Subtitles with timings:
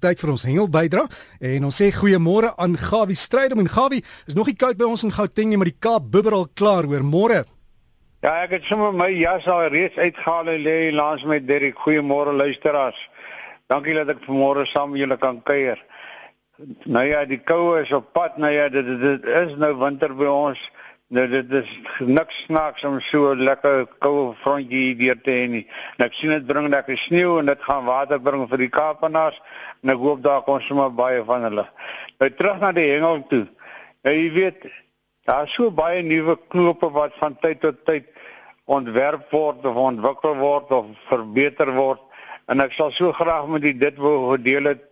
[0.00, 1.06] tyd vir ons hengel bydra
[1.40, 3.60] en ons sê goeiemôre aan Gawie Strydom.
[3.62, 6.36] En Gawie is nog nie koud by ons in Gauteng nie maar die Kaap bibber
[6.36, 7.04] al klaar hoor.
[7.04, 7.44] Môre.
[8.24, 12.34] Ja ek het sommer my jas al reeds uitgehaal en lê langs met Derek goeiemôre
[12.36, 12.98] luisteraars.
[13.72, 15.80] Dankie dat ek vanmôre saam met julle kan kuier.
[16.84, 18.36] Nou ja die koue is op pad.
[18.36, 20.60] Nou ja dit, dit, dit is nou winter by ons
[21.10, 21.70] Nou dit is
[22.06, 25.62] niks snaaks om so lekker koue frontjie hier te hê nie.
[25.98, 29.40] En ek sien dit bring lekker sneeu en dit gaan water bring vir die Kaapenaars
[29.82, 31.64] en ek hoop daar kom sommer baie van hulle.
[32.22, 33.42] Nou terug na die hengel toe.
[34.06, 34.68] Nou jy weet
[35.26, 38.06] daar is so baie nuwe knope wat van tyd tot tyd
[38.70, 42.06] ontwerp word of ontwikkel word of verbeter word
[42.50, 44.86] en ek sal so graag met dit wou gedeel het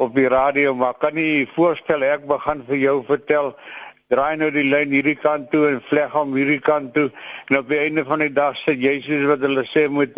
[0.00, 3.52] op die radio maar kan nie voorstel ek begin vir jou vertel
[4.08, 7.10] draai nou die lyn hierdie kant toe en vleg hom hierdie kant toe
[7.50, 10.14] en op die einde van die dag sit jy soos wat hulle sê moet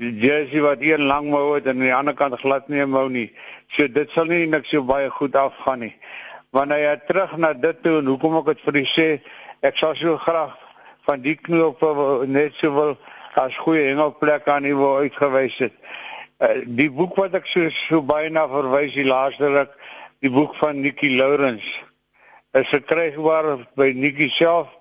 [0.00, 3.10] die jersey wat een lang mou het en aan die ander kant glad nie mou
[3.12, 3.28] nie.
[3.76, 5.92] So dit sal nie niks so baie goed afgaan nie.
[6.56, 9.06] Wanneer jy terug na dit toe en hoekom ek dit vir u sê,
[9.68, 10.54] ek sal so graag
[11.04, 11.92] van die knope
[12.28, 12.94] net so wil
[13.36, 15.76] as goeie hengelplek aan u wou uitgewys het.
[16.40, 19.76] Uh, die boek wat ek so so baie na verwys die laaste ruk,
[20.24, 21.85] die boek van Nikki Lawrence
[22.56, 24.72] is verkrygbaar by Nikki self.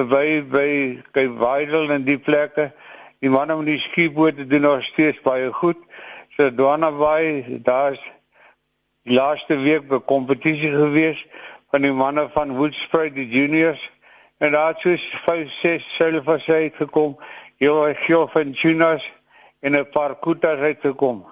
[0.07, 2.71] verby by Vidal en die plekke.
[3.19, 5.79] Die manne met die skiebote doen nog steeds baie goed.
[6.37, 8.01] So Dwana Bay, daar's
[9.03, 11.27] die laaste week 'n kompetisie gewees
[11.71, 13.91] van die manne van Woodspruit die juniors
[14.39, 17.19] en daar het soos 5 6 silvers uitgekom.
[17.57, 19.13] Heel veel van tunas
[19.61, 21.27] en 'n paar kutas uitgekom.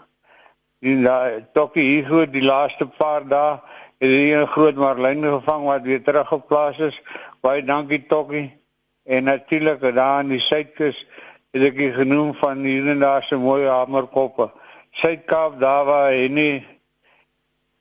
[0.81, 1.09] Die
[1.53, 3.61] tokkie hier goed die laaste paar dae
[3.99, 7.03] het hier 'n groot marlyn gevang wat weer teruggeplaas is.
[7.41, 8.61] Baie dankie Tokkie.
[9.05, 11.07] En natuurlik daar in die suidkus
[11.51, 14.51] het ek genoem van hier en daar se mooi hamerkoppe.
[14.91, 16.67] Suidkaap daar waar hy nie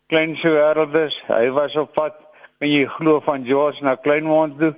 [0.07, 1.23] klein so wêreld is.
[1.27, 2.13] Hy was op pad
[2.59, 4.75] en jy glo van George na Kleinmond toe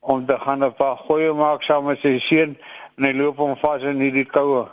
[0.00, 2.56] om te gaan 'n paar goeie maak saam met sy seun
[2.96, 4.68] en hy loop hom vas in hierdie koue.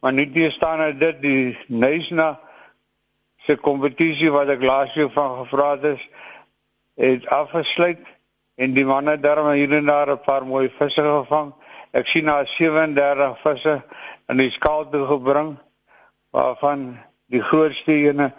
[0.00, 2.40] Maar nie die staan uit dit die Nysna
[3.46, 6.08] se kompetisie wat ek laas week van gevra het is
[6.96, 8.02] het afgesluit
[8.56, 11.52] en die manne daarmee hier en daar 'n paar mooi visse gevang.
[11.92, 13.82] Ek sien daar 37 visse
[14.28, 15.56] in die skaal toe gebring
[16.30, 18.32] waarvan die grootste ene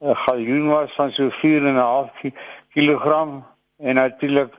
[0.00, 2.10] 'n galjoen was van so 4 en 'n half
[2.74, 3.06] kg
[3.78, 4.52] en natuurlik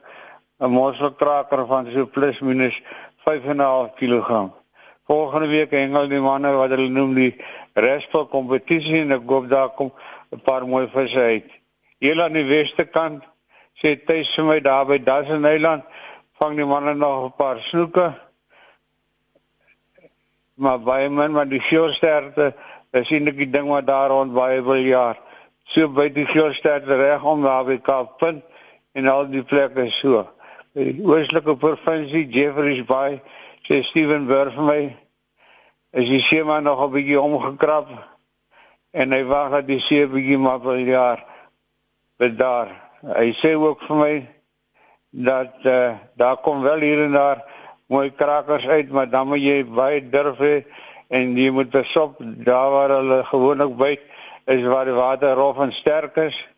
[0.60, 2.82] 'n mosselkraker van so plus minus
[3.24, 4.50] 5 en 'n half kg.
[5.06, 7.36] Volgende week hengel die manne wat hulle noem die
[7.74, 9.92] Respo kompetisie en ek hoop daar kom
[10.32, 11.50] 'n paar mooi visse uit.
[11.98, 13.24] Hier aan die weste kant
[13.82, 15.82] sê tuis vir my daar by Dussen Eiland
[16.38, 18.14] vang die manne nog 'n paar snoeke.
[20.54, 21.60] Maar baie men maar die
[23.02, 25.18] sien ek die ding wat daar rond baie wil jaar.
[25.66, 28.44] So by die fjordsterte reg om daar by Kaappunt
[28.92, 30.28] en al die plekke so.
[30.74, 33.20] Die oostelike provinsie Jeffreys Bay
[33.66, 34.96] sê Steven Burr vir my
[35.94, 37.88] is die see maar nog 'n bietjie omgekrap
[38.90, 41.24] en hy wag dat die see bietjie maar wil jaar
[42.18, 42.68] bedaar.
[43.02, 44.14] Hy sê ook vir my
[45.10, 47.44] dat uh, daar kom wel hier en daar
[47.86, 50.64] mooi krakers uit, maar dan moet jy baie durf hê
[51.08, 54.02] en jy moet besop daar waar hulle gewoonlik byt
[54.46, 56.48] is waar die water rof en sterk is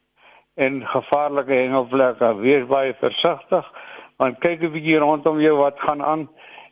[0.55, 2.37] en gevaarlike hengelplekke.
[2.41, 3.69] Wees baie versigtig
[4.17, 6.29] want kyk 'n bietjie rondom jou wat gaan aan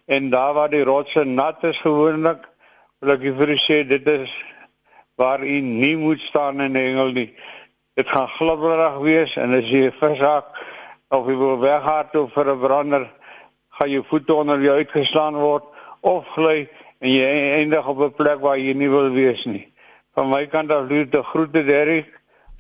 [0.06, 2.53] en daar waar die rotse nat is gewoonlik
[3.04, 4.32] wil ek vir u sê dit is
[5.20, 7.28] waar u nie moet staan en hengel nie.
[7.94, 10.56] Dit gaan glibberig wees en as jy versak
[11.14, 13.04] of jy wil weghardloop vir 'n brander,
[13.76, 15.64] gaan jou voete onder jou uitgeslaan word
[16.00, 16.68] of gly
[17.00, 17.28] en jy
[17.60, 19.68] eindig op 'n plek waar jy nie wil wees nie.
[20.14, 22.08] Van my kant af lê die groete Derrick.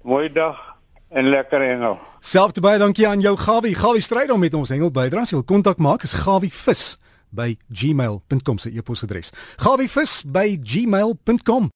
[0.02, 0.76] Mooi dag
[1.10, 1.98] en lekker hengel.
[2.20, 3.74] Selfs baie dankie aan jou Gawie.
[3.74, 5.20] Gawie stryd om met ons hengel bydra.
[5.20, 6.98] As jy wil kontak maak is gawievis
[7.34, 9.32] by gmail.com se e-posadres.
[9.58, 11.72] gawievis by gmail.com